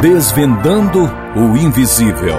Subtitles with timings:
[0.00, 2.38] Desvendando o invisível.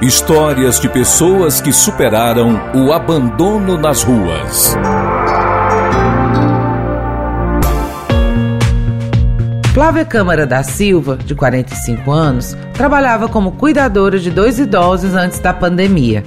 [0.00, 4.74] Histórias de pessoas que superaram o abandono nas ruas.
[9.74, 15.52] Flávia Câmara da Silva, de 45 anos, trabalhava como cuidadora de dois idosos antes da
[15.52, 16.24] pandemia.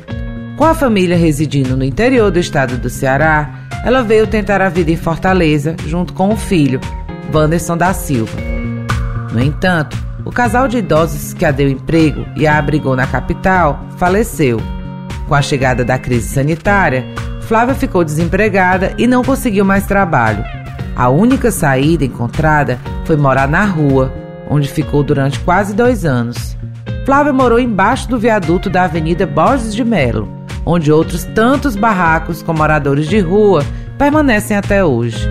[0.57, 4.91] Com a família residindo no interior do estado do Ceará, ela veio tentar a vida
[4.91, 6.79] em Fortaleza junto com o filho,
[7.33, 8.37] Wanderson da Silva.
[9.33, 13.83] No entanto, o casal de idosos que a deu emprego e a abrigou na capital
[13.97, 14.61] faleceu.
[15.27, 17.05] Com a chegada da crise sanitária,
[17.41, 20.43] Flávia ficou desempregada e não conseguiu mais trabalho.
[20.95, 24.13] A única saída encontrada foi morar na rua,
[24.49, 26.57] onde ficou durante quase dois anos.
[27.05, 30.27] Flávia morou embaixo do viaduto da Avenida Borges de Melo,
[30.65, 33.65] onde outros tantos barracos com moradores de rua
[33.97, 35.27] permanecem até hoje.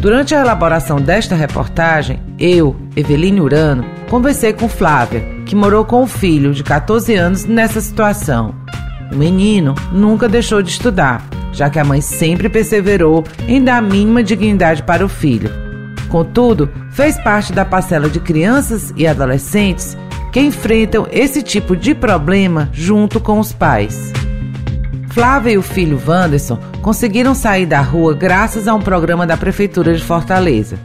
[0.00, 6.06] Durante a elaboração desta reportagem, eu, Eveline Urano, conversei com Flávia, que morou com o
[6.06, 8.54] filho de 14 anos nessa situação.
[9.12, 13.82] O menino nunca deixou de estudar, já que a mãe sempre perseverou em dar a
[13.82, 15.50] mínima dignidade para o filho.
[16.08, 19.96] Contudo, fez parte da parcela de crianças e adolescentes
[20.32, 24.12] que enfrentam esse tipo de problema junto com os pais.
[25.10, 29.94] Flávia e o filho Wanderson conseguiram sair da rua graças a um programa da Prefeitura
[29.94, 30.78] de Fortaleza.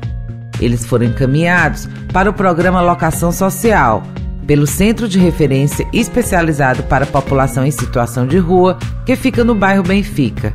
[0.62, 4.04] Eles foram encaminhados para o programa Locação Social,
[4.46, 9.56] pelo Centro de Referência Especializado para a População em Situação de Rua, que fica no
[9.56, 10.54] bairro Benfica.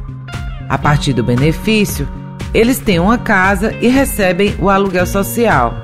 [0.68, 2.08] A partir do benefício,
[2.54, 5.74] eles têm uma casa e recebem o aluguel social.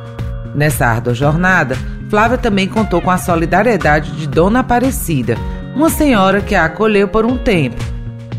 [0.54, 1.76] Nessa árdua jornada,
[2.08, 5.36] Flávia também contou com a solidariedade de Dona Aparecida,
[5.74, 7.82] uma senhora que a acolheu por um tempo.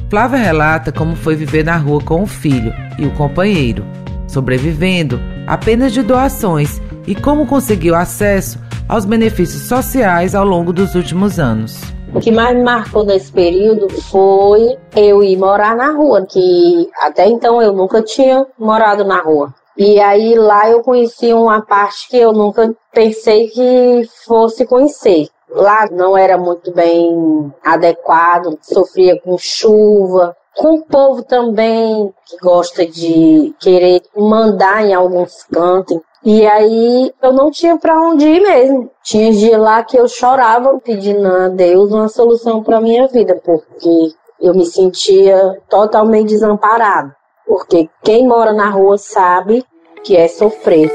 [0.10, 3.84] Flávia relata como foi viver na rua com o filho e o companheiro,
[4.28, 5.20] sobrevivendo
[5.54, 8.58] apenas de doações e como conseguiu acesso
[8.90, 11.80] aos benefícios sociais ao longo dos últimos anos.
[12.12, 17.28] O que mais me marcou nesse período foi eu ir morar na rua, que até
[17.28, 19.54] então eu nunca tinha morado na rua.
[19.78, 25.28] E aí lá eu conheci uma parte que eu nunca pensei que fosse conhecer.
[25.52, 32.86] Lá não era muito bem adequado, sofria com chuva, com o povo também que gosta
[32.86, 36.00] de querer mandar em alguns cantos.
[36.24, 38.90] E aí eu não tinha para onde ir mesmo.
[39.04, 44.14] Tinha dia lá que eu chorava pedindo a Deus uma solução para minha vida, porque
[44.40, 47.12] eu me sentia totalmente desamparado.
[47.46, 49.66] Porque quem mora na rua sabe
[50.04, 50.90] que é sofrer.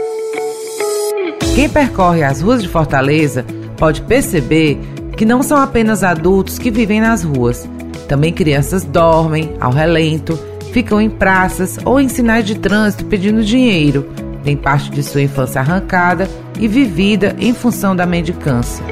[1.55, 3.45] Quem percorre as ruas de Fortaleza
[3.79, 4.79] pode perceber
[5.17, 7.69] que não são apenas adultos que vivem nas ruas.
[8.09, 10.37] Também crianças dormem ao relento,
[10.73, 14.09] ficam em praças ou em sinais de trânsito pedindo dinheiro
[14.49, 16.27] tem parte de sua infância arrancada
[16.59, 18.83] e vivida em função da mendicância.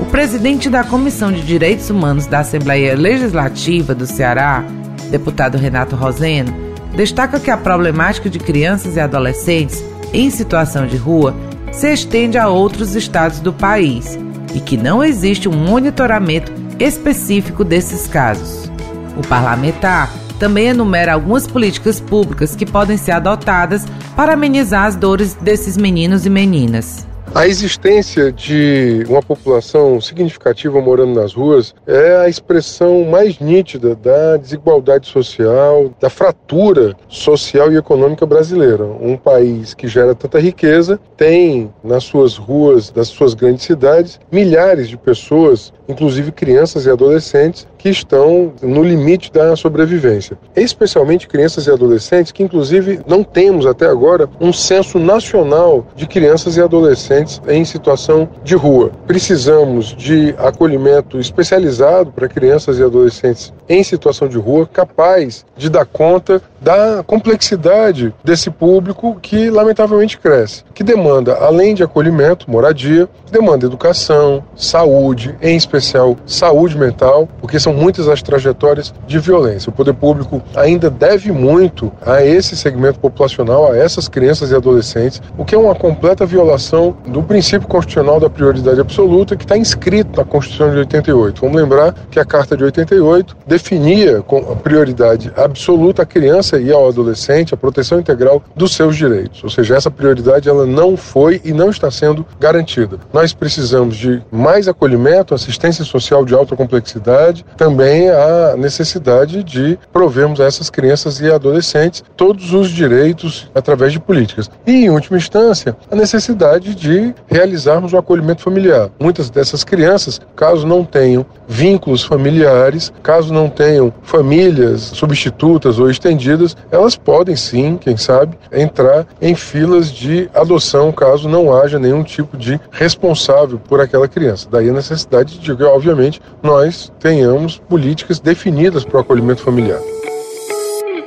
[0.00, 4.64] O presidente da Comissão de Direitos Humanos da Assembleia Legislativa do Ceará,
[5.08, 6.52] deputado Renato Roseno,
[6.96, 9.80] destaca que a problemática de crianças e adolescentes
[10.12, 11.36] em situação de rua
[11.70, 14.18] se estende a outros estados do país
[14.52, 16.49] e que não existe um monitoramento
[16.80, 18.70] específico desses casos.
[19.16, 23.84] O parlamentar também enumera algumas políticas públicas que podem ser adotadas
[24.16, 27.06] para amenizar as dores desses meninos e meninas.
[27.32, 34.36] A existência de uma população significativa morando nas ruas é a expressão mais nítida da
[34.36, 38.84] desigualdade social, da fratura social e econômica brasileira.
[38.84, 44.88] Um país que gera tanta riqueza tem nas suas ruas das suas grandes cidades milhares
[44.88, 50.38] de pessoas, inclusive crianças e adolescentes, que estão no limite da sobrevivência.
[50.54, 56.56] Especialmente crianças e adolescentes que, inclusive, não temos até agora um censo nacional de crianças
[56.56, 58.92] e adolescentes em situação de rua.
[59.06, 65.86] Precisamos de acolhimento especializado para crianças e adolescentes em situação de rua, capaz de dar
[65.86, 73.64] conta da complexidade desse público que, lamentavelmente, cresce, que demanda, além de acolhimento, moradia, demanda
[73.64, 79.70] educação, saúde, em especial saúde mental, porque são são muitas as trajetórias de violência.
[79.70, 85.22] O poder público ainda deve muito a esse segmento populacional, a essas crianças e adolescentes,
[85.38, 90.18] o que é uma completa violação do princípio constitucional da prioridade absoluta que está inscrito
[90.18, 91.40] na Constituição de 88.
[91.40, 96.88] Vamos lembrar que a Carta de 88 definia com prioridade absoluta a criança e ao
[96.88, 99.44] adolescente a proteção integral dos seus direitos.
[99.44, 102.98] Ou seja, essa prioridade ela não foi e não está sendo garantida.
[103.12, 110.40] Nós precisamos de mais acolhimento, assistência social de alta complexidade, também a necessidade de provermos
[110.40, 114.50] a essas crianças e adolescentes todos os direitos através de políticas.
[114.66, 118.88] E, em última instância, a necessidade de realizarmos o acolhimento familiar.
[118.98, 126.56] Muitas dessas crianças, caso não tenham vínculos familiares, caso não tenham famílias substitutas ou estendidas,
[126.70, 132.38] elas podem sim, quem sabe, entrar em filas de adoção caso não haja nenhum tipo
[132.38, 134.48] de responsável por aquela criança.
[134.50, 139.80] Daí a necessidade de obviamente, nós tenhamos políticas definidas para o acolhimento familiar.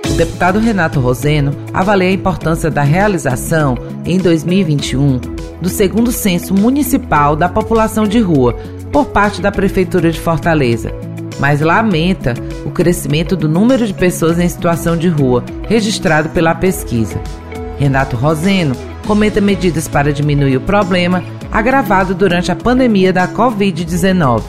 [0.06, 3.76] O deputado Renato Roseno avalia a importância da realização,
[4.06, 5.20] em 2021,
[5.62, 8.56] do segundo censo municipal da população de rua
[8.92, 10.92] por parte da Prefeitura de Fortaleza,
[11.40, 17.20] mas lamenta o crescimento do número de pessoas em situação de rua registrado pela pesquisa.
[17.80, 18.76] Renato Roseno
[19.08, 24.42] comenta medidas para diminuir o problema agravado durante a pandemia da Covid-19.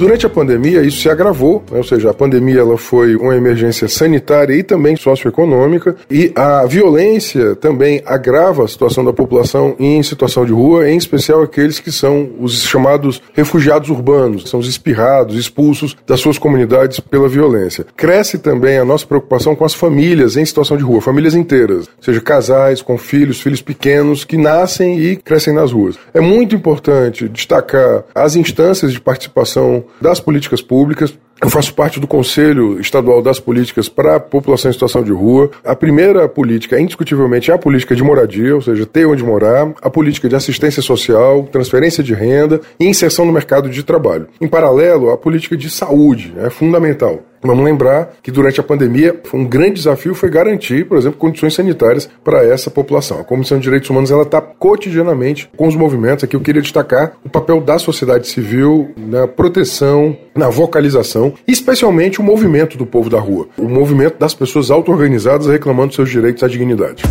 [0.00, 1.76] Durante a pandemia, isso se agravou, né?
[1.76, 7.54] ou seja, a pandemia ela foi uma emergência sanitária e também socioeconômica, e a violência
[7.54, 12.30] também agrava a situação da população em situação de rua, em especial aqueles que são
[12.40, 17.84] os chamados refugiados urbanos, são os espirrados, expulsos das suas comunidades pela violência.
[17.94, 22.02] Cresce também a nossa preocupação com as famílias em situação de rua, famílias inteiras, ou
[22.02, 25.98] seja, casais com filhos, filhos pequenos que nascem e crescem nas ruas.
[26.14, 31.16] É muito importante destacar as instâncias de participação das políticas públicas.
[31.42, 35.50] Eu faço parte do Conselho Estadual das Políticas para a População em Situação de Rua.
[35.64, 39.88] A primeira política, indiscutivelmente, é a política de moradia, ou seja, ter onde morar, a
[39.88, 44.28] política de assistência social, transferência de renda e inserção no mercado de trabalho.
[44.38, 47.22] Em paralelo, a política de saúde é fundamental.
[47.42, 52.08] Vamos lembrar que durante a pandemia um grande desafio foi garantir, por exemplo, condições sanitárias
[52.22, 53.18] para essa população.
[53.18, 56.24] A Comissão de Direitos Humanos ela está cotidianamente com os movimentos.
[56.24, 62.22] Aqui eu queria destacar o papel da sociedade civil na proteção, na vocalização, especialmente o
[62.22, 67.04] movimento do povo da rua, o movimento das pessoas auto-organizadas reclamando seus direitos à dignidade.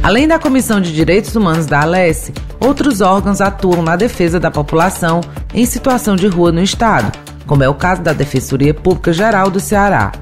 [0.00, 5.20] Além da Comissão de Direitos Humanos da Alesse, outros órgãos atuam na defesa da população
[5.52, 9.58] em situação de rua no estado como é o caso da Defensoria Pública Geral do
[9.58, 10.12] Ceará.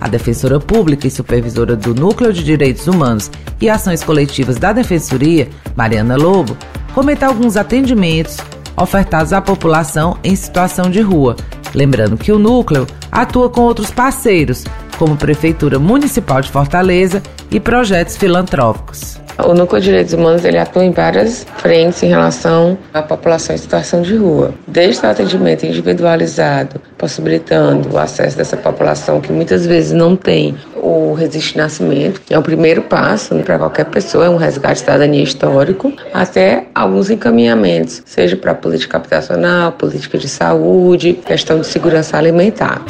[0.00, 3.30] A defensora pública e supervisora do Núcleo de Direitos Humanos
[3.60, 6.56] e Ações Coletivas da Defensoria, Mariana Lobo,
[6.94, 8.36] comenta alguns atendimentos
[8.76, 11.34] ofertados à população em situação de rua.
[11.74, 14.64] Lembrando que o núcleo atua com outros parceiros,
[14.96, 19.18] como Prefeitura Municipal de Fortaleza e projetos filantrópicos.
[19.38, 23.58] O Núcleo de Direitos Humanos ele atua em várias frentes em relação à população em
[23.58, 29.92] situação de rua, desde o atendimento individualizado, possibilitando o acesso dessa população que muitas vezes
[29.92, 34.30] não tem o registro de nascimento, é o primeiro passo né, para qualquer pessoa, é
[34.30, 41.12] um resgate de cidadania histórico, até alguns encaminhamentos, seja para política habitacional, política de saúde,
[41.12, 42.82] questão de segurança alimentar.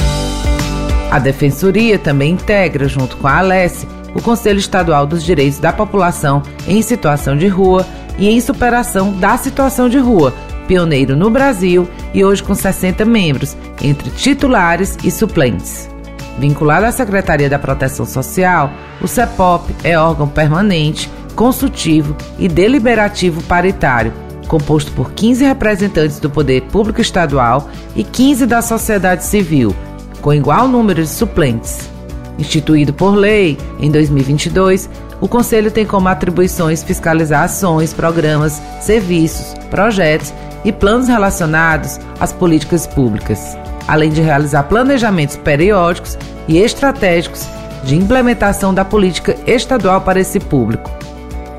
[1.11, 6.43] A Defensoria também integra, junto com a Alesse, o Conselho Estadual dos Direitos da População
[6.67, 7.87] em Situação de Rua
[8.19, 10.35] e em Superação da Situação de Rua,
[10.67, 15.88] pioneiro no Brasil e hoje com 60 membros, entre titulares e suplentes.
[16.38, 18.70] Vinculado à Secretaria da Proteção Social,
[19.00, 24.12] o CEPOP é órgão permanente, consultivo e deliberativo paritário,
[24.49, 29.75] composto por 15 representantes do Poder Público Estadual e 15 da sociedade civil,
[30.26, 31.88] com igual número de suplentes.
[32.37, 34.90] Instituído por lei em 2022,
[35.20, 40.34] o Conselho tem como atribuições fiscalizar ações, programas, serviços, projetos
[40.65, 47.46] e planos relacionados às políticas públicas, além de realizar planejamentos periódicos e estratégicos
[47.84, 50.91] de implementação da política estadual para esse público.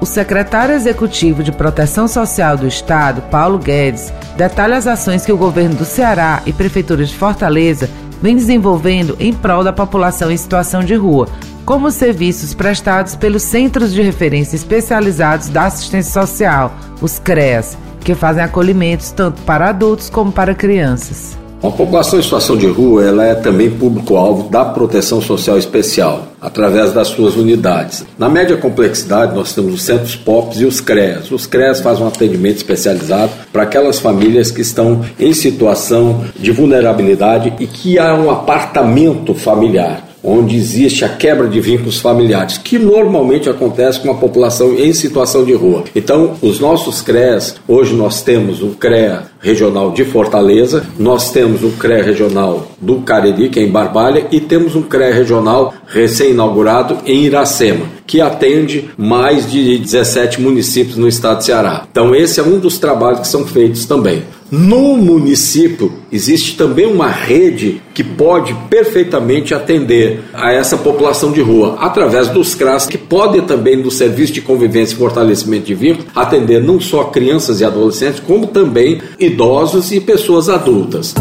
[0.02, 5.38] O secretário executivo de Proteção Social do Estado, Paulo Guedes, detalha as ações que o
[5.38, 7.90] governo do Ceará e Prefeitura de Fortaleza
[8.22, 11.28] vem desenvolvendo em prol da população em situação de rua,
[11.66, 18.16] como os serviços prestados pelos Centros de Referência Especializados da Assistência Social, os CREAS, que
[18.16, 21.38] fazem acolhimentos tanto para adultos como para crianças.
[21.62, 26.94] A população em situação de rua ela é também público-alvo da proteção social especial, através
[26.94, 28.06] das suas unidades.
[28.16, 31.32] Na média complexidade, nós temos os centros POPs e os CREAS.
[31.32, 37.52] Os CREAS fazem um atendimento especializado para aquelas famílias que estão em situação de vulnerabilidade
[37.60, 43.50] e que há um apartamento familiar onde existe a quebra de vínculos familiares, que normalmente
[43.50, 45.86] acontece com a população em situação de rua.
[45.96, 51.70] Então, os nossos CREAs, hoje nós temos o CREA Regional de Fortaleza, nós temos o
[51.72, 57.26] CREA Regional do Cariri, que é em Barbalha, e temos um CREA Regional recém-inaugurado em
[57.26, 61.86] Iracema, que atende mais de 17 municípios no estado de Ceará.
[61.92, 64.24] Então, esse é um dos trabalhos que são feitos também.
[64.50, 71.76] No município existe também uma rede que pode perfeitamente atender a essa população de rua,
[71.82, 76.64] através dos CRAS, que podem também, do Serviço de Convivência e Fortalecimento de Vínculo, atender
[76.64, 81.14] não só crianças e adolescentes, como também idosos e pessoas adultas.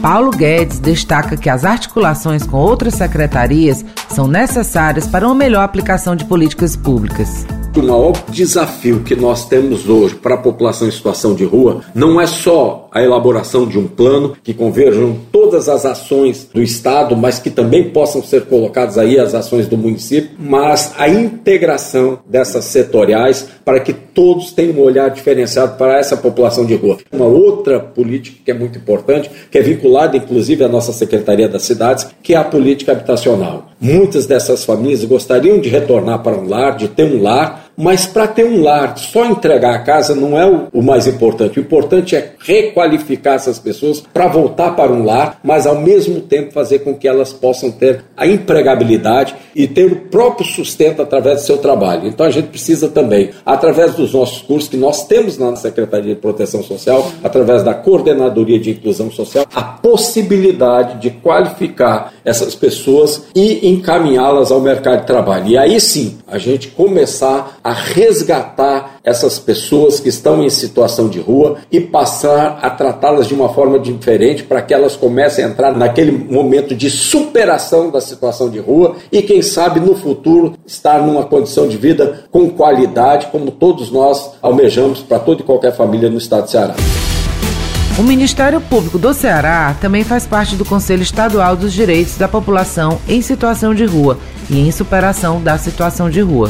[0.00, 6.14] Paulo Guedes destaca que as articulações com outras secretarias são necessárias para uma melhor aplicação
[6.14, 7.44] de políticas públicas
[7.78, 12.20] o maior desafio que nós temos hoje para a população em situação de rua não
[12.20, 17.38] é só a elaboração de um plano que converjam todas as ações do Estado, mas
[17.38, 23.46] que também possam ser colocadas aí as ações do município, mas a integração dessas setoriais
[23.64, 26.96] para que todos tenham um olhar diferenciado para essa população de rua.
[27.12, 31.62] Uma outra política que é muito importante, que é vinculada inclusive à nossa Secretaria das
[31.62, 33.68] Cidades, que é a política habitacional.
[33.78, 38.26] Muitas dessas famílias gostariam de retornar para um lar, de ter um lar, mas para
[38.26, 41.58] ter um lar, só entregar a casa não é o, mais importante.
[41.58, 46.52] O importante é requalificar essas pessoas para voltar para um lar, mas ao mesmo tempo
[46.52, 51.46] fazer com que elas possam ter a empregabilidade e ter o próprio sustento através do
[51.46, 52.06] seu trabalho.
[52.06, 56.20] Então a gente precisa também, através dos nossos cursos que nós temos na Secretaria de
[56.20, 63.68] Proteção Social, através da Coordenadoria de Inclusão Social, a possibilidade de qualificar essas pessoas e
[63.68, 65.48] encaminhá-las ao mercado de trabalho.
[65.48, 71.18] E aí sim, a gente começar a resgatar essas pessoas que estão em situação de
[71.18, 75.76] rua e passar a tratá-las de uma forma diferente para que elas comecem a entrar
[75.76, 81.24] naquele momento de superação da situação de rua e, quem sabe, no futuro estar numa
[81.24, 86.18] condição de vida com qualidade, como todos nós almejamos para toda e qualquer família no
[86.18, 86.76] estado de Ceará.
[87.98, 93.00] O Ministério Público do Ceará também faz parte do Conselho Estadual dos Direitos da População
[93.08, 94.18] em Situação de Rua
[94.48, 96.48] e em Superação da Situação de Rua.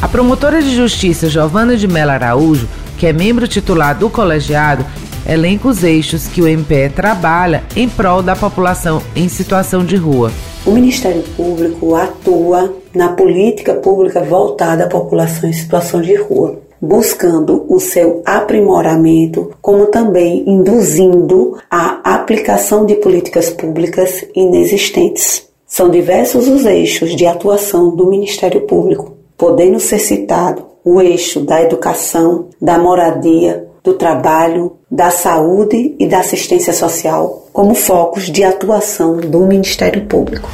[0.00, 4.84] A promotora de justiça Giovana de Mello Araújo, que é membro titular do colegiado,
[5.28, 10.32] elenca os eixos que o MPE trabalha em prol da população em situação de rua.
[10.64, 17.64] O Ministério Público atua na política pública voltada à população em situação de rua, buscando
[17.68, 25.46] o seu aprimoramento, como também induzindo a aplicação de políticas públicas inexistentes.
[25.66, 29.11] São diversos os eixos de atuação do Ministério Público,
[29.42, 36.20] podendo ser citado o eixo da educação, da moradia, do trabalho, da saúde e da
[36.20, 40.48] assistência social como focos de atuação do Ministério Público.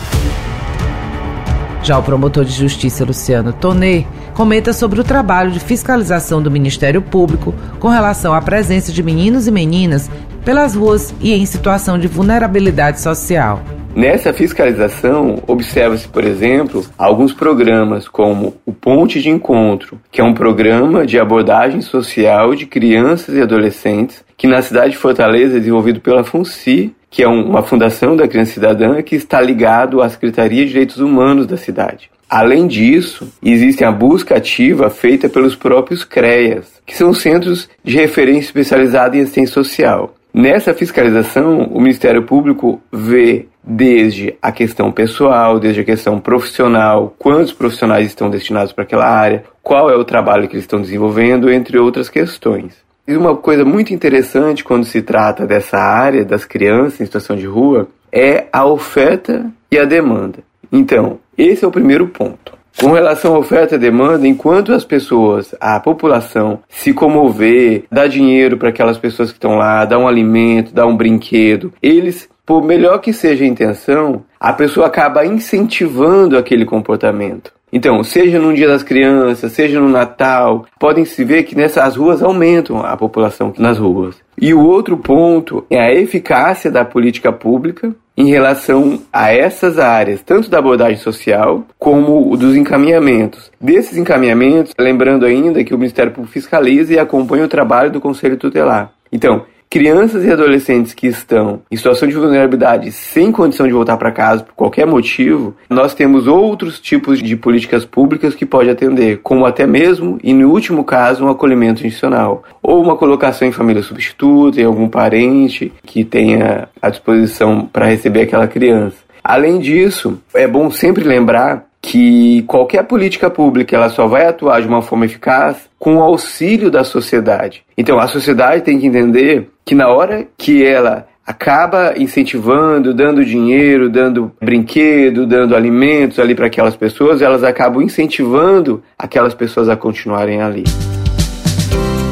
[1.82, 4.06] Já o promotor de justiça Luciano Tonê
[4.38, 9.48] comenta sobre o trabalho de fiscalização do Ministério Público com relação à presença de meninos
[9.48, 10.08] e meninas
[10.44, 13.60] pelas ruas e em situação de vulnerabilidade social.
[13.96, 20.34] Nessa fiscalização, observa-se, por exemplo, alguns programas como o Ponte de Encontro, que é um
[20.34, 26.00] programa de abordagem social de crianças e adolescentes, que na cidade de Fortaleza é desenvolvido
[26.00, 30.72] pela FUNCI, que é uma fundação da criança cidadã que está ligado à Secretaria de
[30.72, 32.10] Direitos Humanos da cidade.
[32.28, 38.48] Além disso, existe a busca ativa feita pelos próprios CREAS, que são centros de referência
[38.48, 40.14] especializada em assistência social.
[40.32, 47.52] Nessa fiscalização, o Ministério Público vê desde a questão pessoal, desde a questão profissional, quantos
[47.52, 51.78] profissionais estão destinados para aquela área, qual é o trabalho que eles estão desenvolvendo, entre
[51.78, 52.74] outras questões.
[53.08, 57.46] E uma coisa muito interessante quando se trata dessa área das crianças em situação de
[57.46, 60.40] rua é a oferta e a demanda.
[60.70, 62.52] Então, esse é o primeiro ponto.
[62.78, 68.58] Com relação à oferta e demanda, enquanto as pessoas, a população, se comover, dá dinheiro
[68.58, 72.98] para aquelas pessoas que estão lá, dá um alimento, dá um brinquedo, eles por melhor
[72.98, 77.57] que seja a intenção, a pessoa acaba incentivando aquele comportamento.
[77.72, 82.22] Então, seja no Dia das Crianças, seja no Natal, podem se ver que nessas ruas
[82.22, 84.16] aumentam a população nas ruas.
[84.40, 90.22] E o outro ponto é a eficácia da política pública em relação a essas áreas,
[90.22, 93.50] tanto da abordagem social como dos encaminhamentos.
[93.60, 98.36] Desses encaminhamentos, lembrando ainda que o Ministério Público fiscaliza e acompanha o trabalho do Conselho
[98.36, 98.92] Tutelar.
[99.12, 104.10] Então, Crianças e adolescentes que estão em situação de vulnerabilidade sem condição de voltar para
[104.10, 109.44] casa por qualquer motivo, nós temos outros tipos de políticas públicas que pode atender, como
[109.44, 114.58] até mesmo, e no último caso, um acolhimento institucional, ou uma colocação em família substituta,
[114.58, 118.96] em algum parente que tenha à disposição para receber aquela criança.
[119.22, 124.68] Além disso, é bom sempre lembrar que qualquer política pública ela só vai atuar de
[124.68, 127.62] uma forma eficaz com o auxílio da sociedade.
[127.78, 133.88] Então a sociedade tem que entender que na hora que ela acaba incentivando, dando dinheiro,
[133.88, 140.42] dando brinquedo, dando alimentos ali para aquelas pessoas, elas acabam incentivando aquelas pessoas a continuarem
[140.42, 140.64] ali.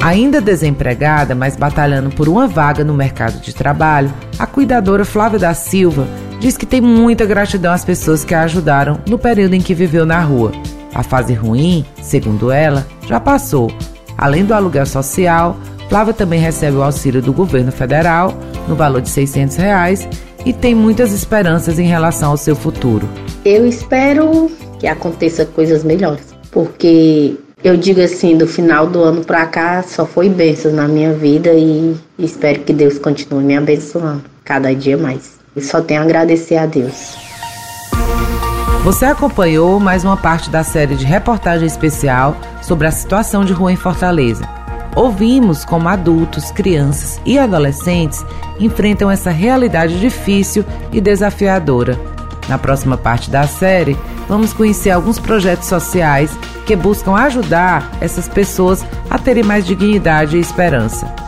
[0.02, 5.52] Ainda desempregada, mas batalhando por uma vaga no mercado de trabalho, a cuidadora Flávia da
[5.52, 6.06] Silva
[6.40, 10.07] diz que tem muita gratidão às pessoas que a ajudaram no período em que viveu
[10.07, 10.52] na rua.
[10.95, 13.71] A fase ruim, segundo ela, já passou.
[14.16, 15.57] Além do aluguel social,
[15.88, 18.35] Flávia também recebe o auxílio do governo federal,
[18.66, 20.09] no valor de 600 reais,
[20.45, 23.09] e tem muitas esperanças em relação ao seu futuro.
[23.45, 29.47] Eu espero que aconteça coisas melhores, porque eu digo assim, do final do ano para
[29.47, 34.75] cá só foi bênçãos na minha vida e espero que Deus continue me abençoando cada
[34.75, 35.36] dia mais.
[35.56, 37.16] E só tenho a agradecer a Deus.
[38.84, 43.72] Você acompanhou mais uma parte da série de reportagem especial sobre a situação de rua
[43.72, 44.46] em Fortaleza.
[44.94, 48.25] Ouvimos como adultos, crianças e adolescentes
[48.60, 51.98] enfrentam essa realidade difícil e desafiadora.
[52.48, 53.96] Na próxima parte da série,
[54.28, 56.30] vamos conhecer alguns projetos sociais
[56.64, 61.25] que buscam ajudar essas pessoas a terem mais dignidade e esperança.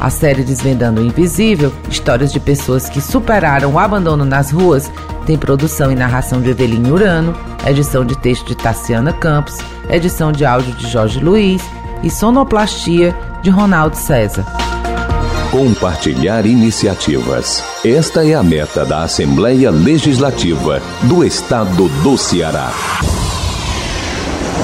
[0.00, 4.90] A série Desvendando o Invisível, histórias de pessoas que superaram o abandono nas ruas,
[5.26, 9.58] tem produção e narração de Eveline Urano, edição de texto de Tassiana Campos,
[9.90, 11.62] edição de áudio de Jorge Luiz
[12.02, 14.46] e sonoplastia de Ronaldo César.
[15.50, 17.62] Compartilhar iniciativas.
[17.84, 22.70] Esta é a meta da Assembleia Legislativa do Estado do Ceará.